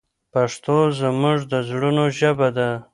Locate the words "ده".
2.57-2.69